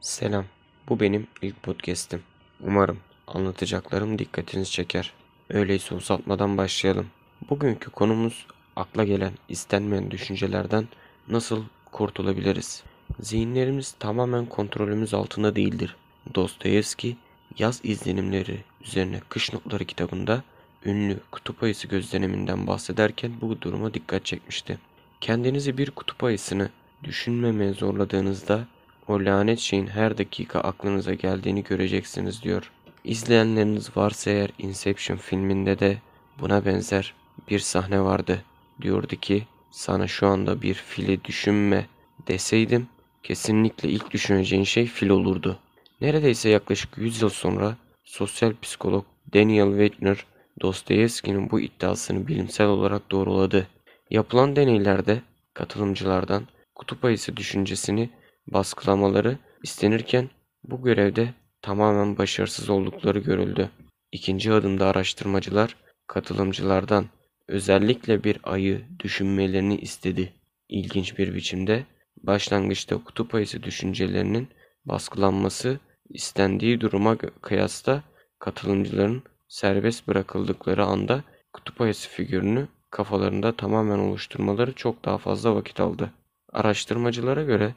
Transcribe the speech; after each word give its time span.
Selam. 0.00 0.44
Bu 0.88 1.00
benim 1.00 1.26
ilk 1.42 1.62
podcast'im. 1.62 2.22
Umarım 2.60 2.98
anlatacaklarım 3.26 4.18
dikkatinizi 4.18 4.70
çeker. 4.70 5.12
Öyleyse 5.50 5.94
uzatmadan 5.94 6.58
başlayalım. 6.58 7.06
Bugünkü 7.50 7.90
konumuz 7.90 8.46
akla 8.76 9.04
gelen, 9.04 9.32
istenmeyen 9.48 10.10
düşüncelerden 10.10 10.88
nasıl 11.28 11.64
kurtulabiliriz? 11.92 12.82
Zihinlerimiz 13.20 13.92
tamamen 13.92 14.46
kontrolümüz 14.46 15.14
altında 15.14 15.56
değildir. 15.56 15.96
Dostoyevski 16.34 17.16
Yaz 17.58 17.80
İzlenimleri 17.82 18.64
üzerine 18.84 19.20
Kış 19.28 19.52
Notları 19.52 19.84
kitabında 19.84 20.42
ünlü 20.84 21.20
kutup 21.32 21.62
ayısı 21.62 21.88
gözleniminden 21.88 22.66
bahsederken 22.66 23.32
bu 23.40 23.60
duruma 23.60 23.94
dikkat 23.94 24.24
çekmişti. 24.24 24.78
Kendinizi 25.20 25.78
bir 25.78 25.90
kutup 25.90 26.24
ayısını 26.24 26.70
düşünmemeye 27.04 27.72
zorladığınızda 27.72 28.66
o 29.10 29.24
lanet 29.24 29.58
şeyin 29.58 29.86
her 29.86 30.18
dakika 30.18 30.60
aklınıza 30.60 31.14
geldiğini 31.14 31.62
göreceksiniz 31.62 32.42
diyor. 32.42 32.70
İzleyenleriniz 33.04 33.96
varsa 33.96 34.30
eğer 34.30 34.50
Inception 34.58 35.16
filminde 35.16 35.78
de 35.78 35.98
buna 36.40 36.64
benzer 36.64 37.14
bir 37.50 37.58
sahne 37.58 38.00
vardı. 38.00 38.42
Diyordu 38.82 39.16
ki 39.16 39.46
sana 39.70 40.06
şu 40.06 40.26
anda 40.26 40.62
bir 40.62 40.74
fili 40.74 41.24
düşünme 41.24 41.86
deseydim 42.28 42.86
kesinlikle 43.22 43.88
ilk 43.88 44.10
düşüneceğin 44.10 44.64
şey 44.64 44.86
fil 44.86 45.08
olurdu. 45.08 45.58
Neredeyse 46.00 46.48
yaklaşık 46.48 46.98
100 46.98 47.22
yıl 47.22 47.28
sonra 47.28 47.76
sosyal 48.04 48.52
psikolog 48.62 49.04
Daniel 49.34 49.70
Wegner 49.70 50.26
Dostoyevski'nin 50.60 51.50
bu 51.50 51.60
iddiasını 51.60 52.26
bilimsel 52.26 52.66
olarak 52.66 53.10
doğruladı. 53.10 53.66
Yapılan 54.10 54.56
deneylerde 54.56 55.22
katılımcılardan 55.54 56.46
kutup 56.74 57.04
ayısı 57.04 57.36
düşüncesini 57.36 58.10
baskılamaları 58.52 59.38
istenirken 59.62 60.30
bu 60.64 60.82
görevde 60.82 61.34
tamamen 61.62 62.18
başarısız 62.18 62.70
oldukları 62.70 63.18
görüldü. 63.18 63.70
İkinci 64.12 64.52
adımda 64.52 64.86
araştırmacılar 64.86 65.76
katılımcılardan 66.06 67.06
özellikle 67.48 68.24
bir 68.24 68.38
ayı 68.42 68.84
düşünmelerini 68.98 69.76
istedi. 69.76 70.32
İlginç 70.68 71.18
bir 71.18 71.34
biçimde 71.34 71.86
başlangıçta 72.22 73.04
kutup 73.04 73.34
ayısı 73.34 73.62
düşüncelerinin 73.62 74.48
baskılanması 74.84 75.78
istendiği 76.08 76.80
duruma 76.80 77.18
kıyasla 77.18 78.02
katılımcıların 78.38 79.22
serbest 79.48 80.08
bırakıldıkları 80.08 80.84
anda 80.84 81.24
kutup 81.52 81.80
ayısı 81.80 82.08
figürünü 82.08 82.68
kafalarında 82.90 83.56
tamamen 83.56 83.98
oluşturmaları 83.98 84.72
çok 84.72 85.04
daha 85.04 85.18
fazla 85.18 85.54
vakit 85.54 85.80
aldı. 85.80 86.10
Araştırmacılara 86.52 87.42
göre 87.42 87.74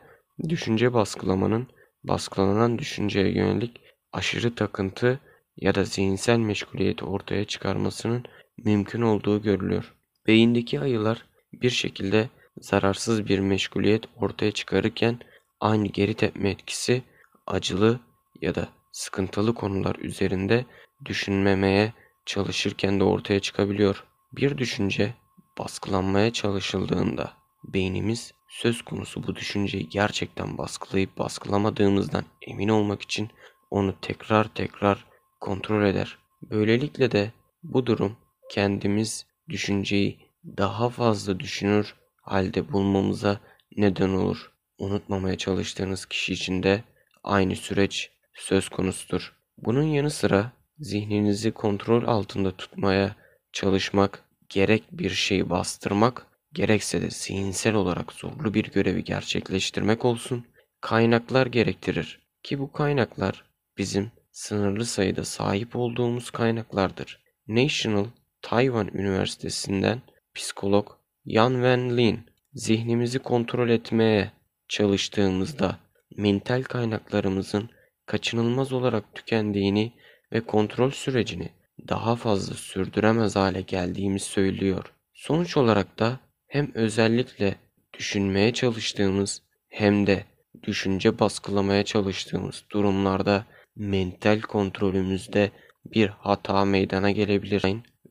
düşünce 0.49 0.93
baskılamanın 0.93 1.67
baskılanan 2.03 2.79
düşünceye 2.79 3.29
yönelik 3.29 3.81
aşırı 4.13 4.55
takıntı 4.55 5.19
ya 5.57 5.75
da 5.75 5.83
zihinsel 5.83 6.37
meşguliyeti 6.37 7.05
ortaya 7.05 7.45
çıkarmasının 7.45 8.23
mümkün 8.57 9.01
olduğu 9.01 9.41
görülüyor. 9.41 9.93
Beyindeki 10.27 10.79
ayılar 10.79 11.25
bir 11.53 11.69
şekilde 11.69 12.29
zararsız 12.61 13.27
bir 13.27 13.39
meşguliyet 13.39 14.03
ortaya 14.15 14.51
çıkarırken 14.51 15.19
aynı 15.59 15.87
geri 15.87 16.13
tepme 16.13 16.49
etkisi 16.49 17.03
acılı 17.47 17.99
ya 18.41 18.55
da 18.55 18.69
sıkıntılı 18.91 19.53
konular 19.53 19.95
üzerinde 19.95 20.65
düşünmemeye 21.05 21.93
çalışırken 22.25 22.99
de 22.99 23.03
ortaya 23.03 23.39
çıkabiliyor. 23.39 24.03
Bir 24.33 24.57
düşünce 24.57 25.13
baskılanmaya 25.59 26.33
çalışıldığında 26.33 27.33
beynimiz 27.63 28.33
söz 28.53 28.81
konusu 28.81 29.27
bu 29.27 29.35
düşünceyi 29.35 29.89
gerçekten 29.89 30.57
baskılayıp 30.57 31.17
baskılamadığımızdan 31.17 32.25
emin 32.41 32.67
olmak 32.67 33.01
için 33.01 33.29
onu 33.71 33.95
tekrar 34.01 34.47
tekrar 34.53 35.05
kontrol 35.39 35.85
eder. 35.85 36.17
Böylelikle 36.41 37.11
de 37.11 37.31
bu 37.63 37.85
durum 37.85 38.17
kendimiz 38.49 39.25
düşünceyi 39.49 40.19
daha 40.57 40.89
fazla 40.89 41.39
düşünür 41.39 41.95
halde 42.21 42.71
bulmamıza 42.71 43.39
neden 43.77 44.09
olur. 44.09 44.51
Unutmamaya 44.77 45.37
çalıştığınız 45.37 46.05
kişi 46.05 46.33
için 46.33 46.63
de 46.63 46.83
aynı 47.23 47.55
süreç 47.55 48.11
söz 48.33 48.69
konusudur. 48.69 49.33
Bunun 49.57 49.83
yanı 49.83 50.09
sıra 50.09 50.51
zihninizi 50.79 51.51
kontrol 51.51 52.03
altında 52.07 52.51
tutmaya 52.51 53.15
çalışmak, 53.53 54.23
gerek 54.49 54.83
bir 54.91 55.09
şeyi 55.09 55.49
bastırmak, 55.49 56.27
gerekse 56.53 57.01
de 57.01 57.09
zihinsel 57.09 57.73
olarak 57.73 58.11
zorlu 58.13 58.53
bir 58.53 58.71
görevi 58.71 59.03
gerçekleştirmek 59.03 60.05
olsun, 60.05 60.45
kaynaklar 60.81 61.47
gerektirir. 61.47 62.19
Ki 62.43 62.59
bu 62.59 62.71
kaynaklar 62.71 63.45
bizim 63.77 64.11
sınırlı 64.31 64.85
sayıda 64.85 65.25
sahip 65.25 65.75
olduğumuz 65.75 66.31
kaynaklardır. 66.31 67.23
National 67.47 68.05
Taiwan 68.41 68.87
Üniversitesi'nden 68.87 70.01
psikolog 70.33 70.87
Yan 71.25 71.53
Wen 71.53 71.97
Lin 71.97 72.25
zihnimizi 72.53 73.19
kontrol 73.19 73.69
etmeye 73.69 74.31
çalıştığımızda 74.67 75.79
mental 76.17 76.63
kaynaklarımızın 76.63 77.69
kaçınılmaz 78.05 78.73
olarak 78.73 79.15
tükendiğini 79.15 79.93
ve 80.31 80.41
kontrol 80.41 80.91
sürecini 80.91 81.49
daha 81.87 82.15
fazla 82.15 82.55
sürdüremez 82.55 83.35
hale 83.35 83.61
geldiğimiz 83.61 84.23
söylüyor. 84.23 84.93
Sonuç 85.13 85.57
olarak 85.57 85.99
da 85.99 86.19
hem 86.53 86.71
özellikle 86.73 87.55
düşünmeye 87.99 88.53
çalıştığımız 88.53 89.41
hem 89.69 90.07
de 90.07 90.25
düşünce 90.63 91.19
baskılamaya 91.19 91.85
çalıştığımız 91.85 92.65
durumlarda 92.71 93.45
mental 93.75 94.41
kontrolümüzde 94.41 95.51
bir 95.85 96.07
hata 96.07 96.65
meydana 96.65 97.11
gelebilir 97.11 97.63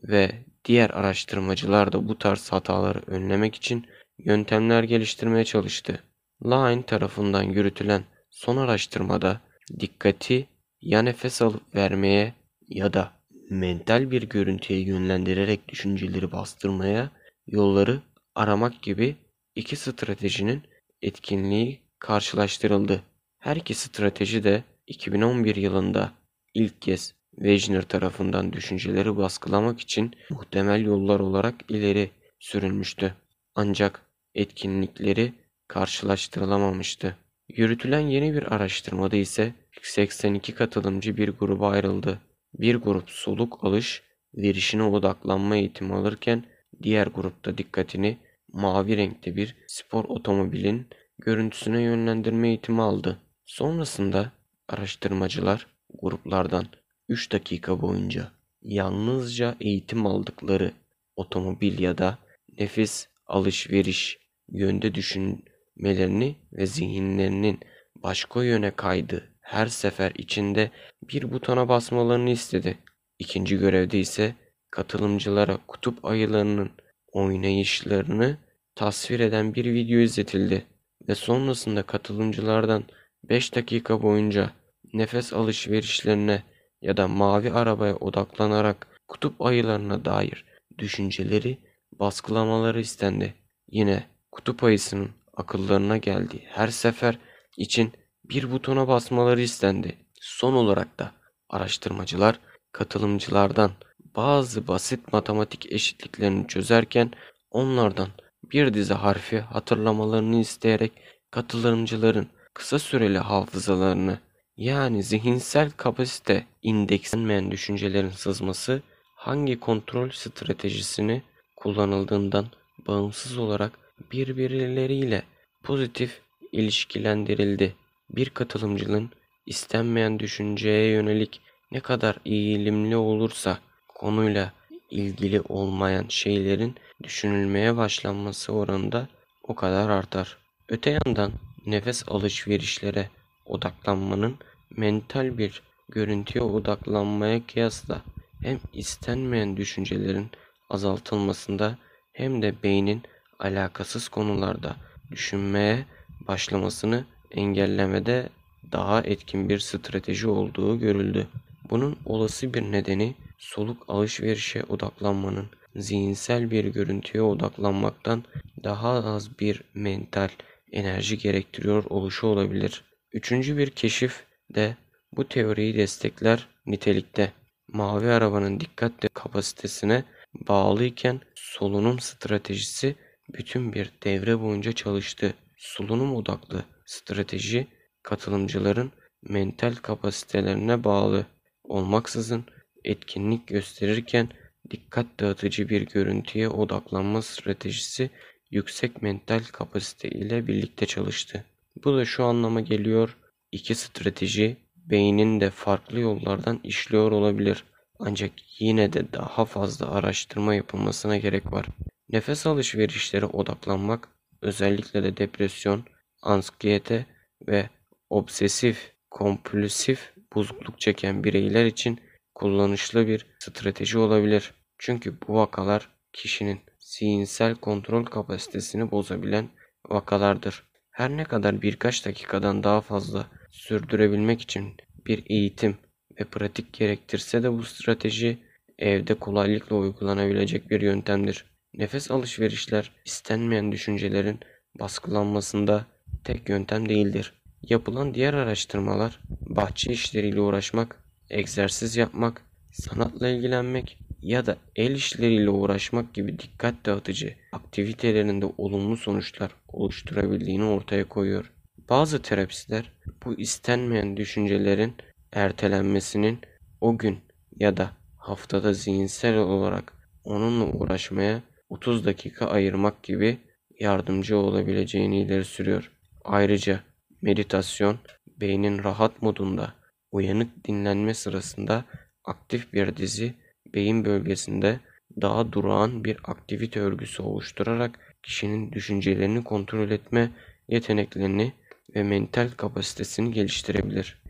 ve 0.03 0.31
diğer 0.65 0.91
araştırmacılar 0.91 1.93
da 1.93 2.09
bu 2.09 2.19
tarz 2.19 2.53
hataları 2.53 3.03
önlemek 3.07 3.55
için 3.55 3.87
yöntemler 4.19 4.83
geliştirmeye 4.83 5.45
çalıştı. 5.45 6.03
Line 6.45 6.83
tarafından 6.83 7.43
yürütülen 7.43 8.05
son 8.31 8.57
araştırmada 8.57 9.41
dikkati 9.81 10.49
ya 10.81 11.03
nefes 11.03 11.43
alıp 11.43 11.75
vermeye 11.75 12.35
ya 12.69 12.93
da 12.93 13.13
mental 13.51 14.11
bir 14.11 14.23
görüntüye 14.23 14.81
yönlendirerek 14.81 15.69
düşünceleri 15.69 16.33
bastırmaya 16.33 17.11
yolları 17.47 18.01
aramak 18.35 18.83
gibi 18.83 19.17
iki 19.55 19.77
stratejinin 19.77 20.63
etkinliği 21.03 21.81
karşılaştırıldı. 21.99 23.03
Her 23.39 23.57
iki 23.57 23.75
strateji 23.75 24.45
de 24.45 24.65
2011 24.87 25.57
yılında 25.57 26.13
ilk 26.55 26.83
kez 26.83 27.15
Wejner 27.37 27.83
tarafından 27.83 28.53
düşünceleri 28.53 29.17
baskılamak 29.17 29.81
için 29.81 30.13
muhtemel 30.31 30.85
yollar 30.85 31.21
olarak 31.21 31.55
ileri 31.69 32.11
sürülmüştü. 32.39 33.15
Ancak 33.55 34.03
etkinlikleri 34.35 35.33
karşılaştırılamamıştı. 35.69 37.17
Yürütülen 37.49 38.01
yeni 38.01 38.35
bir 38.35 38.55
araştırmada 38.55 39.17
ise 39.17 39.55
82 39.83 40.55
katılımcı 40.55 41.17
bir 41.17 41.29
gruba 41.29 41.71
ayrıldı. 41.71 42.21
Bir 42.55 42.77
grup 42.77 43.11
soluk 43.11 43.65
alış 43.65 44.03
verişine 44.35 44.83
odaklanma 44.83 45.57
eğitimi 45.57 45.95
alırken 45.95 46.45
diğer 46.83 47.07
grupta 47.07 47.59
dikkatini 47.59 48.19
mavi 48.53 48.97
renkte 48.97 49.37
bir 49.37 49.57
spor 49.67 50.05
otomobilin 50.05 50.87
görüntüsüne 51.19 51.83
yönlendirme 51.83 52.49
eğitimi 52.49 52.83
aldı. 52.83 53.19
Sonrasında 53.47 54.33
araştırmacılar 54.69 55.67
gruplardan 55.95 56.67
3 57.09 57.33
dakika 57.33 57.83
boyunca 57.83 58.31
yalnızca 58.63 59.57
eğitim 59.61 60.07
aldıkları 60.07 60.73
otomobil 61.17 61.79
ya 61.79 61.99
da 61.99 62.19
nefis 62.59 63.09
alışveriş 63.27 64.19
yönde 64.49 64.95
düşünmelerini 64.95 66.37
ve 66.53 66.67
zihinlerinin 66.67 67.61
başka 67.97 68.45
yöne 68.45 68.71
kaydı 68.71 69.29
her 69.41 69.67
sefer 69.67 70.13
içinde 70.15 70.71
bir 71.03 71.33
butona 71.33 71.69
basmalarını 71.69 72.31
istedi. 72.31 72.79
İkinci 73.19 73.57
görevde 73.57 73.99
ise 73.99 74.35
katılımcılara 74.73 75.59
kutup 75.67 76.05
ayılarının 76.05 76.71
oynayışlarını 77.13 78.39
tasvir 78.75 79.21
eden 79.21 79.55
bir 79.55 79.65
video 79.65 79.99
izletildi 79.99 80.67
ve 81.09 81.15
sonrasında 81.15 81.83
katılımcılardan 81.83 82.85
5 83.25 83.55
dakika 83.55 84.03
boyunca 84.03 84.51
nefes 84.93 85.33
alışverişlerine 85.33 86.43
ya 86.83 86.97
da 86.97 87.09
mavi 87.09 87.53
arabaya 87.53 87.97
odaklanarak 87.97 88.87
kutup 89.09 89.43
ayılarına 89.43 90.05
dair 90.05 90.45
düşünceleri 90.79 91.59
baskılamaları 91.93 92.81
istendi. 92.81 93.35
Yine 93.69 94.07
kutup 94.33 94.65
ayısının 94.65 95.11
akıllarına 95.37 95.97
geldiği 95.97 96.47
her 96.49 96.69
sefer 96.69 97.19
için 97.57 97.93
bir 98.25 98.53
butona 98.53 98.89
basmaları 98.89 99.41
istendi. 99.41 99.97
Son 100.21 100.53
olarak 100.53 100.99
da 100.99 101.13
araştırmacılar 101.49 102.41
katılımcılardan 102.73 103.71
bazı 104.17 104.69
basit 104.69 105.13
matematik 105.13 105.73
eşitliklerini 105.73 106.47
çözerken 106.47 107.11
onlardan 107.51 108.09
bir 108.45 108.75
dizi 108.75 108.95
harfi 108.95 109.41
hatırlamalarını 109.41 110.41
isteyerek 110.41 110.93
katılımcıların 111.31 112.29
kısa 112.55 112.79
süreli 112.79 113.19
hafızalarını 113.19 114.19
yani 114.57 115.03
zihinsel 115.03 115.71
kapasite 115.71 116.47
indekslenmeyen 116.63 117.51
düşüncelerin 117.51 118.11
sızması 118.11 118.83
hangi 119.17 119.61
kontrol 119.61 120.11
stratejisini 120.11 121.23
kullanıldığından 121.57 122.47
bağımsız 122.87 123.39
olarak 123.39 123.79
birbirleriyle 124.13 125.23
pozitif 125.63 126.21
ilişkilendirildi. 126.53 127.75
Bir 128.11 128.31
katılımcının 128.31 129.11
istenmeyen 129.47 130.19
düşünceye 130.19 130.91
yönelik 130.91 131.41
ne 131.73 131.81
kadar 131.81 132.17
eğilimli 132.27 132.97
olursa 132.97 133.59
konuyla 134.03 134.53
ilgili 134.91 135.41
olmayan 135.41 136.05
şeylerin 136.09 136.75
düşünülmeye 137.03 137.77
başlanması 137.77 138.53
oranında 138.53 139.09
o 139.43 139.55
kadar 139.55 139.91
artar. 139.91 140.37
Öte 140.69 140.91
yandan 140.91 141.33
nefes 141.67 142.05
alışverişlere 142.09 143.09
odaklanmanın 143.47 144.37
mental 144.77 145.39
bir 145.39 145.63
görüntüye 145.89 146.45
odaklanmaya 146.45 147.47
kıyasla 147.47 148.03
hem 148.43 148.61
istenmeyen 148.73 149.57
düşüncelerin 149.57 150.31
azaltılmasında 150.71 151.79
hem 152.13 152.43
de 152.43 152.55
beynin 152.63 153.03
alakasız 153.39 154.09
konularda 154.09 154.77
düşünmeye 155.11 155.87
başlamasını 156.29 157.05
engellemede 157.31 158.29
daha 158.73 159.01
etkin 159.01 159.49
bir 159.49 159.59
strateji 159.59 160.29
olduğu 160.29 160.79
görüldü. 160.79 161.27
Bunun 161.71 161.97
olası 162.07 162.55
bir 162.55 162.63
nedeni 162.63 163.15
soluk 163.43 163.85
alışverişe 163.89 164.65
odaklanmanın 164.69 165.47
zihinsel 165.77 166.51
bir 166.51 166.65
görüntüye 166.65 167.23
odaklanmaktan 167.23 168.25
daha 168.65 168.89
az 168.89 169.39
bir 169.39 169.63
mental 169.75 170.29
enerji 170.73 171.19
gerektiriyor 171.19 171.85
oluşu 171.85 172.27
olabilir. 172.27 172.85
Üçüncü 173.13 173.57
bir 173.57 173.71
keşif 173.71 174.25
de 174.55 174.77
bu 175.17 175.29
teoriyi 175.29 175.77
destekler 175.77 176.49
nitelikte. 176.67 177.33
Mavi 177.69 178.11
arabanın 178.11 178.61
dikkat 178.61 178.93
kapasitesine 179.15 180.05
bağlıyken 180.35 181.21
solunum 181.35 182.01
stratejisi 182.01 182.97
bütün 183.29 183.73
bir 183.73 183.93
devre 184.05 184.41
boyunca 184.41 184.73
çalıştı. 184.73 185.35
Solunum 185.57 186.17
odaklı 186.17 186.65
strateji 186.87 187.67
katılımcıların 188.03 188.93
mental 189.23 189.75
kapasitelerine 189.75 190.85
bağlı 190.85 191.27
olmaksızın 191.65 192.45
etkinlik 192.85 193.47
gösterirken 193.47 194.29
dikkat 194.71 195.07
dağıtıcı 195.21 195.69
bir 195.69 195.83
görüntüye 195.87 196.49
odaklanma 196.49 197.23
stratejisi 197.23 198.11
yüksek 198.51 199.03
mental 199.03 199.41
kapasite 199.53 200.09
ile 200.09 200.47
birlikte 200.47 200.87
çalıştı. 200.87 201.45
Bu 201.85 201.97
da 201.97 202.05
şu 202.05 202.25
anlama 202.25 202.61
geliyor. 202.61 203.17
İki 203.53 203.75
strateji 203.75 204.57
beynin 204.77 205.41
de 205.41 205.51
farklı 205.51 206.01
yollardan 206.01 206.61
işliyor 206.65 207.13
olabilir. 207.13 207.65
Ancak 207.99 208.33
yine 208.59 208.93
de 208.93 209.13
daha 209.13 209.45
fazla 209.45 209.91
araştırma 209.91 210.55
yapılmasına 210.55 211.17
gerek 211.17 211.53
var. 211.53 211.67
Nefes 212.09 212.47
alışverişlere 212.47 213.27
odaklanmak 213.27 214.09
özellikle 214.43 215.03
de 215.03 215.17
depresyon, 215.17 215.85
anksiyete 216.23 217.07
ve 217.49 217.69
obsesif 218.11 218.93
kompulsif 219.11 220.13
bozukluk 220.35 220.81
çeken 220.81 221.25
bireyler 221.25 221.65
için 221.65 222.01
kullanışlı 222.35 223.07
bir 223.07 223.27
strateji 223.39 223.99
olabilir. 223.99 224.55
Çünkü 224.79 225.21
bu 225.29 225.35
vakalar 225.35 225.89
kişinin 226.13 226.61
zihinsel 226.79 227.55
kontrol 227.55 228.05
kapasitesini 228.05 228.91
bozabilen 228.91 229.49
vakalardır. 229.89 230.65
Her 230.91 231.11
ne 231.11 231.25
kadar 231.25 231.63
birkaç 231.63 232.07
dakikadan 232.07 232.63
daha 232.63 232.81
fazla 232.81 233.27
sürdürebilmek 233.51 234.41
için 234.41 234.75
bir 235.07 235.25
eğitim 235.27 235.77
ve 236.21 236.25
pratik 236.25 236.73
gerektirse 236.73 237.43
de 237.43 237.53
bu 237.53 237.63
strateji 237.63 238.39
evde 238.79 239.15
kolaylıkla 239.15 239.77
uygulanabilecek 239.77 240.71
bir 240.71 240.81
yöntemdir. 240.81 241.45
Nefes 241.75 242.11
alışverişler 242.11 242.93
istenmeyen 243.05 243.73
düşüncelerin 243.73 244.41
baskılanmasında 244.81 245.87
tek 246.25 246.49
yöntem 246.49 246.89
değildir. 246.89 247.33
Yapılan 247.63 248.15
diğer 248.15 248.35
araştırmalar 248.35 249.21
bahçe 249.41 249.93
işleriyle 249.93 250.41
uğraşmak, 250.41 251.02
egzersiz 251.33 251.97
yapmak, 251.97 252.43
sanatla 252.73 253.29
ilgilenmek 253.29 253.99
ya 254.23 254.47
da 254.47 254.57
el 254.77 254.91
işleriyle 254.91 255.51
uğraşmak 255.51 256.15
gibi 256.15 256.39
dikkat 256.39 256.75
dağıtıcı 256.87 257.35
aktivitelerinde 257.53 258.47
olumlu 258.59 258.97
sonuçlar 258.97 259.51
oluşturabildiğini 259.69 260.65
ortaya 260.65 261.09
koyuyor. 261.09 261.53
Bazı 261.91 262.23
terapistler 262.23 262.93
bu 263.25 263.35
istenmeyen 263.41 264.17
düşüncelerin 264.17 264.95
ertelenmesinin 265.33 266.39
o 266.81 266.99
gün 266.99 267.19
ya 267.57 267.77
da 267.77 267.91
haftada 268.17 268.73
zihinsel 268.73 269.37
olarak 269.39 269.93
onunla 270.25 270.65
uğraşmaya 270.65 271.43
30 271.69 272.05
dakika 272.05 272.47
ayırmak 272.47 273.03
gibi 273.03 273.39
yardımcı 273.81 274.39
olabileceğini 274.39 275.21
ileri 275.21 275.45
sürüyor. 275.45 275.93
Ayrıca 276.25 276.81
meditasyon 277.23 277.99
beynin 278.41 278.85
rahat 278.85 279.23
modunda 279.23 279.75
uyanık 280.13 280.65
dinlenme 280.65 281.15
sırasında 281.15 281.85
aktif 282.25 282.73
bir 282.73 282.97
dizi 282.97 283.35
beyin 283.75 284.05
bölgesinde 284.05 284.81
daha 285.21 285.53
durağan 285.53 286.05
bir 286.05 286.17
aktivite 286.25 286.81
örgüsü 286.81 287.23
oluşturarak 287.23 288.17
kişinin 288.23 288.73
düşüncelerini 288.73 289.45
kontrol 289.45 289.91
etme 289.91 290.31
yeteneklerini 290.69 291.53
ve 291.95 292.03
mental 292.03 292.49
kapasitesini 292.57 293.33
geliştirebilir. 293.33 294.23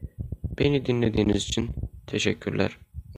Beni 0.58 0.87
dinlediğiniz 0.87 1.37
için 1.37 1.70
teşekkürler. 2.06 2.79